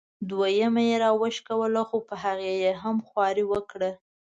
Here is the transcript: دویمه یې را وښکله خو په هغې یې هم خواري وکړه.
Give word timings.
دویمه 0.29 0.81
یې 0.89 0.95
را 1.03 1.11
وښکله 1.21 1.81
خو 1.87 1.97
په 2.07 2.15
هغې 2.23 2.51
یې 2.63 2.71
هم 2.81 2.97
خواري 3.07 3.45
وکړه. 3.51 3.91